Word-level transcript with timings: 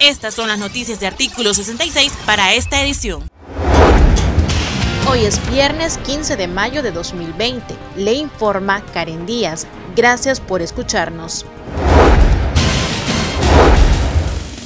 Estas 0.00 0.32
son 0.32 0.48
las 0.48 0.58
noticias 0.58 0.98
de 0.98 1.06
artículo 1.06 1.52
66 1.52 2.14
para 2.24 2.54
esta 2.54 2.82
edición. 2.82 3.28
Hoy 5.06 5.26
es 5.26 5.38
viernes 5.50 5.98
15 5.98 6.38
de 6.38 6.48
mayo 6.48 6.82
de 6.82 6.90
2020. 6.90 7.74
Le 7.98 8.14
informa 8.14 8.82
Karen 8.94 9.26
Díaz. 9.26 9.66
Gracias 9.94 10.40
por 10.40 10.62
escucharnos. 10.62 11.44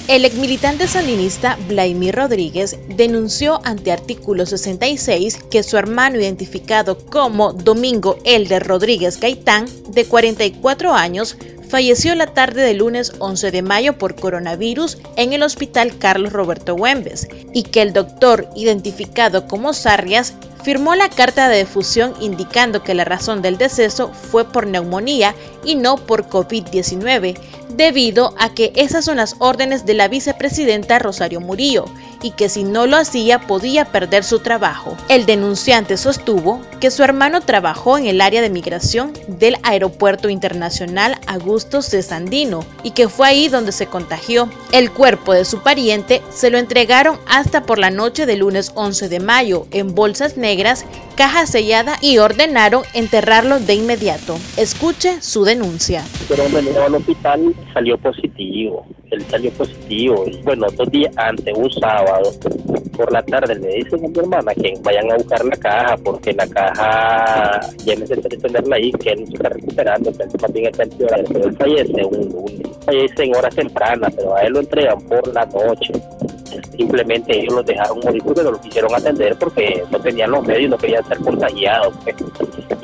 El 0.07 0.27
exmilitante 0.27 0.87
sandinista 0.87 1.57
Vladimir 1.67 2.15
Rodríguez 2.15 2.77
denunció 2.89 3.63
ante 3.65 3.91
artículo 3.91 4.45
66 4.45 5.39
que 5.51 5.63
su 5.63 5.79
hermano 5.79 6.21
identificado 6.21 6.99
como 6.99 7.55
Domingo 7.55 8.19
Elder 8.25 8.63
Rodríguez 8.67 9.19
Gaitán, 9.19 9.67
de 9.89 10.05
44 10.05 10.93
años, 10.93 11.39
falleció 11.71 12.15
la 12.15 12.27
tarde 12.27 12.63
del 12.63 12.79
lunes 12.79 13.15
11 13.19 13.51
de 13.51 13.63
mayo 13.63 13.97
por 13.97 14.15
coronavirus 14.15 14.99
en 15.17 15.33
el 15.33 15.43
hospital 15.43 15.97
Carlos 15.99 16.35
Roberto 16.35 16.77
Güembes 16.77 17.27
y 17.55 17.63
que 17.63 17.81
el 17.81 17.95
doctor 17.95 18.51
identificado 18.55 19.49
como 19.49 19.73
Sarrias 19.73 20.35
firmó 20.65 20.95
la 20.95 21.11
carta 21.11 21.49
de 21.49 21.59
defusión 21.59 22.15
indicando 22.21 22.83
que 22.83 22.95
la 22.95 23.05
razón 23.05 23.43
del 23.43 23.59
deceso 23.59 24.11
fue 24.13 24.45
por 24.45 24.67
neumonía 24.67 25.35
y 25.65 25.75
no 25.75 25.97
por 25.97 26.29
COVID-19, 26.29 27.39
debido 27.77 28.35
a 28.39 28.55
que 28.55 28.73
esas 28.77 29.05
son 29.05 29.17
las 29.17 29.37
órdenes 29.39 29.87
de 29.87 29.95
la 29.95 30.09
vicepresidenta 30.09 30.99
Rosario 30.99 31.41
Murillo 31.41 31.87
y 32.25 32.31
que 32.31 32.49
si 32.49 32.65
no 32.65 32.87
lo 32.87 32.97
hacía 32.97 33.39
podía 33.39 33.85
perder 33.85 34.25
su 34.25 34.39
trabajo. 34.39 34.97
El 35.11 35.27
denunciante 35.27 35.99
sostuvo 35.99 36.63
que 36.81 36.91
su 36.91 37.03
hermano 37.03 37.43
trabajó 37.43 37.99
en 37.99 38.07
el 38.07 38.23
área 38.23 38.41
de 38.41 38.49
migración 38.49 39.13
del 39.29 39.57
Aeropuerto 39.63 40.31
Internacional 40.31 41.19
Augusto 41.27 41.83
C. 41.83 42.03
Sandino 42.03 42.65
y 42.83 42.93
que 42.93 43.11
fue 43.11 43.29
ahí 43.29 43.49
donde 43.49 43.73
se 43.73 43.87
contagió. 43.87 44.49
El 44.73 44.91
cuerpo 44.91 45.35
de 45.35 45.45
su 45.45 45.63
pariente 45.63 46.23
se 46.31 46.51
lo 46.51 46.57
entregaron 46.57 47.19
hasta 47.29 47.65
por 47.65 47.79
la 47.79 47.91
noche 47.91 48.25
del 48.25 48.39
lunes 48.39 48.73
11 48.75 49.11
de 49.11 49.21
mayo 49.21 49.67
en 49.71 49.95
bolsas 49.95 50.39
negras, 50.39 50.87
caja 51.17 51.47
sellada 51.47 51.99
y 52.01 52.17
ordenaron 52.17 52.85
enterrarlo 52.95 53.61
de 53.61 53.75
inmediato. 53.75 54.39
Escuche 54.57 55.21
su 55.21 55.45
denuncia. 55.45 56.03
Pero 56.27 56.45
al 56.87 56.95
hospital 56.95 57.55
salió 57.75 57.99
positivo 57.99 58.87
él 59.15 59.23
salió 59.23 59.51
positivo. 59.53 60.25
Y 60.27 60.43
bueno, 60.43 60.67
dos 60.77 60.91
días 60.91 61.17
antes, 61.17 61.57
un 61.57 61.71
sábado, 61.71 62.31
por 62.97 63.13
la 63.13 63.23
tarde, 63.23 63.55
le 63.57 63.69
dicen 63.77 64.05
a 64.05 64.09
mi 64.09 64.19
hermana 64.19 64.55
que 64.55 64.75
vayan 64.83 65.11
a 65.11 65.17
buscar 65.17 65.45
la 65.45 65.57
caja, 65.57 65.97
porque 66.05 66.33
la 66.33 66.47
caja 66.47 67.61
ya 67.85 67.97
necesita 67.97 68.29
tenerla 68.29 68.77
ahí, 68.77 68.93
que 68.93 69.11
él 69.11 69.27
se 69.27 69.35
está 69.35 69.49
recuperando, 69.49 70.13
que 70.13 70.23
él 70.23 70.33
también 70.33 70.67
está 70.67 70.83
empeorando. 70.85 71.31
Pero 71.33 71.49
él 71.49 71.57
fallece, 71.57 72.05
un, 72.05 72.63
fallece 72.85 73.25
en 73.25 73.37
horas 73.37 73.55
tempranas, 73.55 74.15
pero 74.15 74.37
a 74.37 74.43
él 74.43 74.53
lo 74.53 74.61
entregan 74.61 75.01
por 75.03 75.27
la 75.33 75.47
noche 75.47 75.93
simplemente 76.77 77.39
ellos 77.39 77.55
los 77.55 77.67
dejaron 77.67 77.99
morir 78.01 78.23
porque 78.25 78.43
no 78.43 78.51
lo 78.53 78.61
quisieron 78.61 78.95
atender 78.95 79.37
porque 79.39 79.83
no 79.91 80.01
tenían 80.01 80.31
los 80.31 80.47
medios, 80.47 80.71
no 80.71 80.79
querían 80.79 81.07
ser 81.07 81.19
contagiados. 81.19 81.95
Pues. 82.05 82.17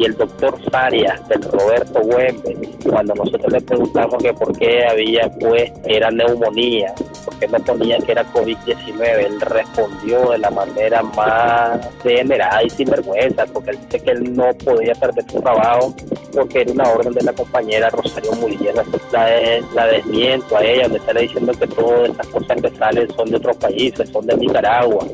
Y 0.01 0.07
el 0.07 0.17
doctor 0.17 0.59
Saria, 0.73 1.21
del 1.29 1.43
Roberto 1.43 2.01
Güembe, 2.01 2.57
cuando 2.89 3.15
nosotros 3.17 3.53
le 3.53 3.61
preguntamos 3.61 4.23
que 4.23 4.33
por 4.33 4.59
qué 4.59 4.87
había 4.87 5.31
pues 5.39 5.71
era 5.85 6.11
neumonía, 6.11 6.95
por 7.23 7.39
qué 7.39 7.47
no 7.47 7.59
ponía 7.59 7.99
que 7.99 8.13
era 8.13 8.25
COVID-19, 8.33 9.27
él 9.27 9.39
respondió 9.43 10.31
de 10.31 10.39
la 10.39 10.49
manera 10.49 11.03
más 11.03 11.87
generada 12.03 12.65
y 12.65 12.71
sin 12.71 12.89
vergüenza, 12.89 13.45
porque 13.53 13.73
él 13.73 13.79
dice 13.83 14.03
que 14.03 14.13
él 14.13 14.35
no 14.35 14.51
podía 14.65 14.95
perder 14.95 15.31
su 15.31 15.39
trabajo 15.39 15.95
porque 16.33 16.63
era 16.63 16.73
una 16.73 16.89
orden 16.93 17.13
de 17.13 17.23
la 17.23 17.35
compañera 17.35 17.91
Rosario 17.91 18.33
Murillo. 18.33 18.73
La, 18.73 19.61
la 19.75 19.87
desmiento 19.87 20.57
a 20.57 20.65
ella, 20.65 20.85
donde 20.85 20.99
está 20.99 21.13
diciendo 21.13 21.53
que 21.53 21.67
todas 21.67 22.09
estas 22.09 22.27
cosas 22.29 22.63
que 22.63 22.71
salen 22.71 23.13
son 23.15 23.31
de 23.31 23.37
otros 23.37 23.57
países, 23.59 24.09
son 24.09 24.27
de 24.27 24.35
Nicaragua. 24.37 25.07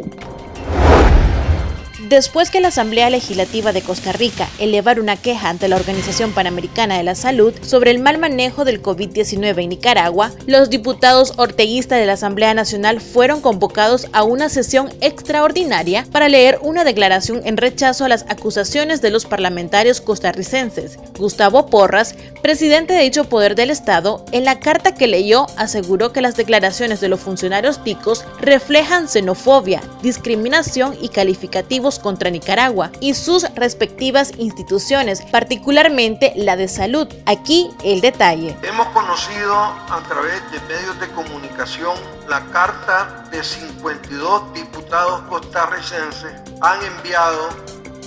Después 2.08 2.52
que 2.52 2.60
la 2.60 2.68
Asamblea 2.68 3.10
Legislativa 3.10 3.72
de 3.72 3.82
Costa 3.82 4.12
Rica 4.12 4.48
elevara 4.60 5.00
una 5.00 5.16
queja 5.16 5.48
ante 5.48 5.66
la 5.66 5.74
Organización 5.74 6.30
Panamericana 6.30 6.96
de 6.96 7.02
la 7.02 7.16
Salud 7.16 7.52
sobre 7.62 7.90
el 7.90 7.98
mal 7.98 8.18
manejo 8.18 8.64
del 8.64 8.80
COVID-19 8.80 9.64
en 9.64 9.70
Nicaragua, 9.70 10.30
los 10.46 10.70
diputados 10.70 11.32
orteguistas 11.36 11.98
de 11.98 12.06
la 12.06 12.12
Asamblea 12.12 12.54
Nacional 12.54 13.00
fueron 13.00 13.40
convocados 13.40 14.06
a 14.12 14.22
una 14.22 14.48
sesión 14.50 14.88
extraordinaria 15.00 16.06
para 16.12 16.28
leer 16.28 16.60
una 16.62 16.84
declaración 16.84 17.42
en 17.44 17.56
rechazo 17.56 18.04
a 18.04 18.08
las 18.08 18.24
acusaciones 18.28 19.02
de 19.02 19.10
los 19.10 19.26
parlamentarios 19.26 20.00
costarricenses. 20.00 21.00
Gustavo 21.18 21.66
Porras, 21.66 22.14
presidente 22.40 22.92
de 22.92 23.02
dicho 23.02 23.24
poder 23.24 23.56
del 23.56 23.70
Estado, 23.70 24.24
en 24.30 24.44
la 24.44 24.60
carta 24.60 24.94
que 24.94 25.08
leyó 25.08 25.48
aseguró 25.56 26.12
que 26.12 26.20
las 26.20 26.36
declaraciones 26.36 27.00
de 27.00 27.08
los 27.08 27.18
funcionarios 27.18 27.82
ticos 27.82 28.24
reflejan 28.40 29.08
xenofobia, 29.08 29.82
discriminación 30.02 30.96
y 31.00 31.08
calificativos 31.08 31.95
contra 31.98 32.30
Nicaragua 32.30 32.90
y 33.00 33.14
sus 33.14 33.42
respectivas 33.54 34.32
instituciones, 34.38 35.22
particularmente 35.22 36.32
la 36.36 36.56
de 36.56 36.68
salud. 36.68 37.08
Aquí 37.26 37.70
el 37.84 38.00
detalle. 38.00 38.56
Hemos 38.62 38.86
conocido 38.88 39.54
a 39.54 40.02
través 40.08 40.40
de 40.50 40.60
medios 40.74 40.98
de 41.00 41.08
comunicación 41.08 41.96
la 42.28 42.44
carta 42.46 43.24
de 43.30 43.42
52 43.42 44.54
diputados 44.54 45.22
costarricenses 45.28 46.32
han 46.60 46.82
enviado 46.84 47.48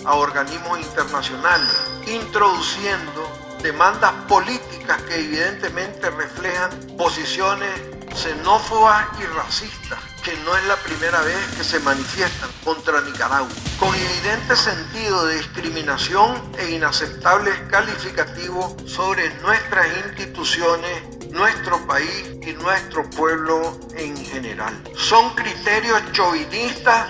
a 0.05 0.15
organismos 0.15 0.79
internacionales 0.79 1.73
introduciendo 2.07 3.29
demandas 3.61 4.13
políticas 4.27 5.01
que 5.03 5.15
evidentemente 5.15 6.09
reflejan 6.09 6.69
posiciones 6.97 7.71
xenófobas 8.15 9.05
y 9.21 9.25
racistas 9.25 10.08
que 10.23 10.35
no 10.45 10.55
es 10.55 10.63
la 10.65 10.75
primera 10.77 11.21
vez 11.21 11.37
que 11.57 11.63
se 11.63 11.79
manifiestan 11.79 12.49
contra 12.63 13.01
Nicaragua, 13.01 13.49
con 13.79 13.93
evidente 13.95 14.55
sentido 14.55 15.25
de 15.25 15.37
discriminación 15.37 16.51
e 16.57 16.71
inaceptables 16.71 17.55
calificativos 17.69 18.75
sobre 18.85 19.29
nuestras 19.41 19.87
instituciones, 20.05 21.03
nuestro 21.31 21.85
país 21.87 22.31
y 22.41 22.53
nuestro 22.53 23.09
pueblo 23.11 23.79
en 23.95 24.17
general. 24.25 24.73
Son 24.95 25.33
criterios 25.35 26.01
chauvinistas, 26.11 27.07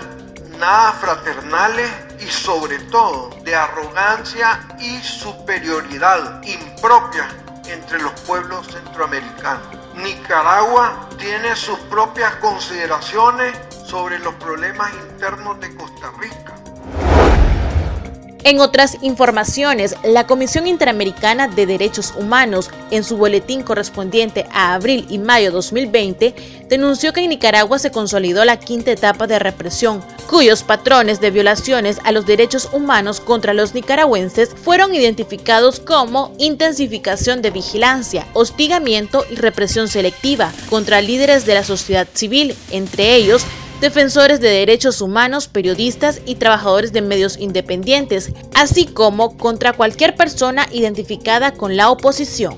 nada 0.58 0.92
fraternales 0.92 1.90
y 2.20 2.26
sobre 2.26 2.78
todo 2.90 3.30
de 3.44 3.54
arrogancia 3.54 4.60
y 4.78 5.00
superioridad 5.02 6.42
impropia 6.42 7.28
entre 7.66 8.00
los 8.00 8.12
pueblos 8.20 8.66
centroamericanos. 8.66 9.79
Nicaragua 9.94 11.08
tiene 11.18 11.54
sus 11.56 11.78
propias 11.80 12.36
consideraciones 12.36 13.56
sobre 13.86 14.18
los 14.18 14.34
problemas 14.34 14.92
internos 14.94 15.58
de 15.60 15.74
Costa 15.74 16.12
Rica. 16.18 16.59
En 18.42 18.58
otras 18.58 18.96
informaciones, 19.02 19.94
la 20.02 20.26
Comisión 20.26 20.66
Interamericana 20.66 21.46
de 21.46 21.66
Derechos 21.66 22.14
Humanos, 22.16 22.70
en 22.90 23.04
su 23.04 23.18
boletín 23.18 23.62
correspondiente 23.62 24.46
a 24.50 24.72
abril 24.72 25.04
y 25.10 25.18
mayo 25.18 25.52
2020, 25.52 26.34
denunció 26.68 27.12
que 27.12 27.20
en 27.20 27.30
Nicaragua 27.30 27.78
se 27.78 27.90
consolidó 27.90 28.46
la 28.46 28.58
quinta 28.58 28.92
etapa 28.92 29.26
de 29.26 29.38
represión, 29.38 30.02
cuyos 30.26 30.62
patrones 30.62 31.20
de 31.20 31.30
violaciones 31.30 31.98
a 32.02 32.12
los 32.12 32.24
derechos 32.24 32.70
humanos 32.72 33.20
contra 33.20 33.52
los 33.52 33.74
nicaragüenses 33.74 34.50
fueron 34.54 34.94
identificados 34.94 35.78
como 35.78 36.32
intensificación 36.38 37.42
de 37.42 37.50
vigilancia, 37.50 38.26
hostigamiento 38.32 39.26
y 39.30 39.34
represión 39.34 39.88
selectiva 39.88 40.50
contra 40.70 41.02
líderes 41.02 41.44
de 41.44 41.54
la 41.54 41.64
sociedad 41.64 42.08
civil, 42.14 42.56
entre 42.70 43.14
ellos 43.16 43.44
defensores 43.80 44.40
de 44.40 44.48
derechos 44.48 45.00
humanos, 45.00 45.48
periodistas 45.48 46.20
y 46.26 46.34
trabajadores 46.34 46.92
de 46.92 47.02
medios 47.02 47.38
independientes, 47.38 48.32
así 48.54 48.86
como 48.86 49.36
contra 49.36 49.72
cualquier 49.72 50.14
persona 50.14 50.66
identificada 50.72 51.52
con 51.52 51.76
la 51.76 51.90
oposición. 51.90 52.54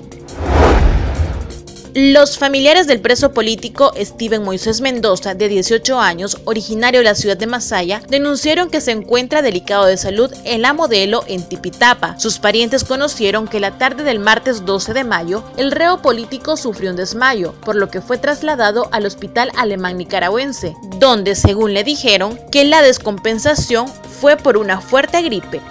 Los 1.95 2.39
familiares 2.39 2.87
del 2.87 3.01
preso 3.01 3.33
político 3.33 3.93
Steven 3.95 4.43
Moisés 4.43 4.81
Mendoza, 4.81 5.35
de 5.35 5.47
18 5.47 5.99
años, 5.99 6.39
originario 6.45 7.01
de 7.01 7.03
la 7.03 7.13
ciudad 7.13 7.37
de 7.37 7.45
Masaya, 7.45 8.01
denunciaron 8.09 8.71
que 8.71 8.81
se 8.81 8.89
encuentra 8.89 9.43
delicado 9.43 9.85
de 9.85 9.97
salud 9.97 10.33
en 10.43 10.63
la 10.63 10.73
modelo 10.73 11.23
en 11.27 11.47
Tipitapa. 11.47 12.19
Sus 12.19 12.39
parientes 12.39 12.83
conocieron 12.83 13.47
que 13.47 13.59
la 13.59 13.77
tarde 13.77 14.03
del 14.03 14.17
martes 14.17 14.65
12 14.65 14.93
de 14.93 15.03
mayo, 15.03 15.43
el 15.55 15.71
reo 15.71 16.01
político 16.01 16.57
sufrió 16.57 16.89
un 16.89 16.95
desmayo, 16.95 17.53
por 17.63 17.75
lo 17.75 17.91
que 17.91 18.01
fue 18.01 18.17
trasladado 18.17 18.89
al 18.91 19.05
hospital 19.05 19.51
alemán 19.55 19.95
nicaragüense, 19.99 20.73
donde, 20.97 21.35
según 21.35 21.75
le 21.75 21.83
dijeron, 21.83 22.39
que 22.51 22.65
la 22.65 22.81
descompensación 22.81 23.87
fue 23.87 24.35
por 24.35 24.57
una 24.57 24.81
fuerte 24.81 25.21
gripe. 25.21 25.61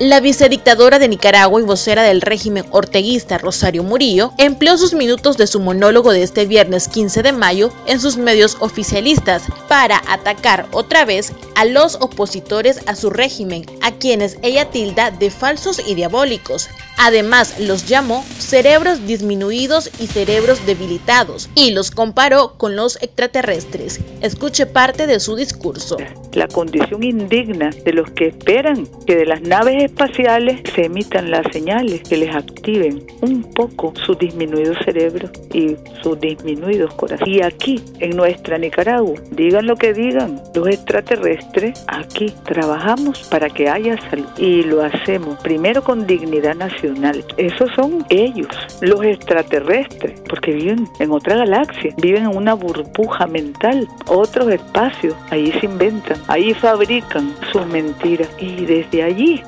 La 0.00 0.20
vicedictadora 0.20 0.98
de 0.98 1.08
Nicaragua 1.08 1.60
y 1.60 1.64
vocera 1.64 2.02
del 2.02 2.22
régimen 2.22 2.64
orteguista 2.70 3.36
Rosario 3.36 3.82
Murillo 3.82 4.32
empleó 4.38 4.78
sus 4.78 4.94
minutos 4.94 5.36
de 5.36 5.46
su 5.46 5.60
monólogo 5.60 6.10
de 6.10 6.22
este 6.22 6.46
viernes 6.46 6.88
15 6.88 7.22
de 7.22 7.32
mayo 7.32 7.70
en 7.84 8.00
sus 8.00 8.16
medios 8.16 8.56
oficialistas 8.60 9.42
para 9.68 10.00
atacar 10.08 10.66
otra 10.72 11.04
vez 11.04 11.34
a 11.54 11.66
los 11.66 11.96
opositores 11.96 12.80
a 12.86 12.96
su 12.96 13.10
régimen, 13.10 13.66
a 13.82 13.92
quienes 13.92 14.38
ella 14.40 14.70
tilda 14.70 15.10
de 15.10 15.30
falsos 15.30 15.82
y 15.86 15.94
diabólicos. 15.94 16.70
Además, 17.02 17.58
los 17.58 17.88
llamó 17.88 18.22
cerebros 18.36 19.06
disminuidos 19.06 19.90
y 19.98 20.06
cerebros 20.06 20.66
debilitados 20.66 21.48
y 21.54 21.70
los 21.70 21.90
comparó 21.90 22.58
con 22.58 22.76
los 22.76 23.02
extraterrestres. 23.02 24.00
Escuche 24.20 24.66
parte 24.66 25.06
de 25.06 25.18
su 25.18 25.34
discurso. 25.34 25.96
La 26.34 26.46
condición 26.46 27.02
indigna 27.02 27.70
de 27.70 27.94
los 27.94 28.10
que 28.10 28.26
esperan 28.26 28.86
que 29.06 29.16
de 29.16 29.24
las 29.24 29.40
naves 29.40 29.82
espaciales 29.82 30.60
se 30.74 30.84
emitan 30.84 31.30
las 31.30 31.46
señales 31.50 32.02
que 32.02 32.18
les 32.18 32.34
activen 32.34 33.02
un 33.22 33.44
poco 33.54 33.94
su 34.04 34.14
disminuido 34.14 34.74
cerebro 34.84 35.30
y 35.54 35.76
sus 36.02 36.20
disminuidos 36.20 36.92
corazones. 36.94 37.34
Y 37.34 37.40
aquí, 37.40 37.82
en 38.00 38.10
nuestra 38.10 38.58
Nicaragua, 38.58 39.18
digan 39.30 39.66
lo 39.66 39.76
que 39.76 39.94
digan, 39.94 40.42
los 40.54 40.68
extraterrestres, 40.68 41.82
aquí 41.88 42.34
trabajamos 42.44 43.22
para 43.30 43.48
que 43.48 43.70
haya 43.70 43.96
salud 44.10 44.28
y 44.36 44.64
lo 44.64 44.84
hacemos 44.84 45.40
primero 45.40 45.82
con 45.82 46.06
dignidad 46.06 46.54
nacional 46.54 46.89
esos 47.36 47.70
son 47.74 48.04
ellos, 48.08 48.48
los 48.80 49.02
extraterrestres, 49.04 50.20
porque 50.28 50.52
viven 50.52 50.88
en 50.98 51.10
otra 51.10 51.36
galaxia, 51.36 51.94
viven 51.96 52.24
en 52.24 52.36
una 52.36 52.54
burbuja 52.54 53.26
mental, 53.26 53.88
otros 54.06 54.50
espacios, 54.50 55.14
ahí 55.30 55.52
se 55.52 55.66
inventan, 55.66 56.18
ahí 56.28 56.54
fabrican 56.54 57.34
sus 57.52 57.66
mentiras. 57.66 58.28
Y 58.38 58.64
desde 58.64 59.02
allí 59.02 59.42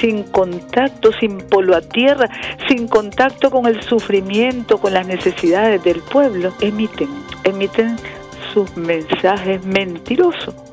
sin 0.00 0.22
contacto, 0.24 1.10
sin 1.20 1.38
polo 1.38 1.76
a 1.76 1.82
tierra, 1.82 2.28
sin 2.68 2.88
contacto 2.88 3.50
con 3.50 3.66
el 3.66 3.82
sufrimiento, 3.82 4.78
con 4.78 4.94
las 4.94 5.06
necesidades 5.06 5.82
del 5.84 6.00
pueblo, 6.00 6.52
emiten, 6.60 7.08
emiten 7.44 7.96
sus 8.52 8.74
mensajes 8.76 9.64
mentirosos 9.64 10.63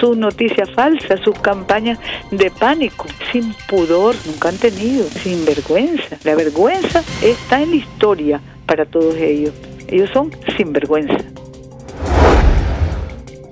sus 0.00 0.16
noticias 0.16 0.70
falsas, 0.70 1.20
sus 1.20 1.38
campañas 1.38 1.98
de 2.30 2.50
pánico, 2.50 3.06
sin 3.30 3.54
pudor, 3.68 4.16
nunca 4.26 4.48
han 4.48 4.58
tenido, 4.58 5.04
sin 5.04 5.44
vergüenza. 5.44 6.16
La 6.24 6.34
vergüenza 6.34 7.02
está 7.22 7.62
en 7.62 7.70
la 7.70 7.76
historia 7.76 8.40
para 8.66 8.86
todos 8.86 9.16
ellos. 9.16 9.52
Ellos 9.88 10.10
son 10.12 10.30
sin 10.56 10.72
vergüenza. 10.72 11.16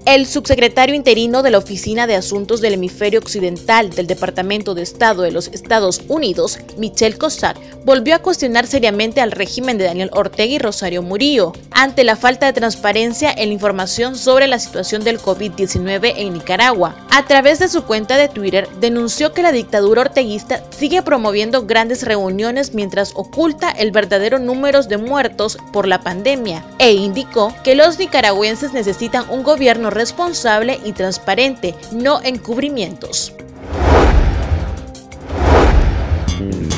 El 0.09 0.27
subsecretario 0.27 0.95
interino 0.95 1.43
de 1.43 1.51
la 1.51 1.59
Oficina 1.59 2.07
de 2.07 2.15
Asuntos 2.15 2.63
del 2.63 2.73
Hemisferio 2.73 3.21
Occidental 3.21 3.91
del 3.91 4.07
Departamento 4.07 4.75
de 4.75 4.81
Estado 4.81 5.21
de 5.21 5.33
los 5.33 5.49
Estados 5.49 6.01
Unidos, 6.09 6.59
Michel 6.79 7.19
Cossack, 7.19 7.59
volvió 7.85 8.15
a 8.15 8.21
cuestionar 8.21 8.67
seriamente 8.67 9.21
al 9.21 9.33
régimen 9.33 9.77
de 9.77 9.85
Daniel 9.85 10.09
Ortega 10.15 10.55
y 10.55 10.59
Rosario 10.59 11.03
Murillo 11.03 11.53
ante 11.73 12.05
la 12.05 12.17
falta 12.17 12.47
de 12.47 12.55
transparencia 12.55 13.31
en 13.31 13.49
la 13.49 13.53
información 13.53 14.17
sobre 14.17 14.49
la 14.49 14.59
situación 14.59 15.05
del 15.05 15.21
COVID-19 15.21 16.15
en 16.17 16.33
Nicaragua. 16.33 16.97
A 17.11 17.27
través 17.27 17.59
de 17.59 17.69
su 17.69 17.85
cuenta 17.85 18.17
de 18.17 18.29
Twitter, 18.29 18.67
denunció 18.81 19.35
que 19.35 19.43
la 19.43 19.53
dictadura 19.53 20.01
orteguista 20.01 20.65
sigue 20.71 21.03
promoviendo 21.03 21.67
grandes 21.67 22.03
reuniones 22.03 22.73
mientras 22.73 23.13
oculta 23.15 23.71
el 23.71 23.91
verdadero 23.91 24.39
número 24.39 24.83
de 24.83 24.97
muertos 24.97 25.59
por 25.71 25.87
la 25.87 26.01
pandemia 26.01 26.65
e 26.79 26.95
indicó 26.95 27.55
que 27.63 27.75
los 27.75 27.99
nicaragüenses 27.99 28.73
necesitan 28.73 29.29
un 29.29 29.43
gobierno 29.43 29.91
responsable 29.99 30.79
y 30.85 30.93
transparente, 30.93 31.75
no 31.93 32.21
encubrimientos. 32.23 33.35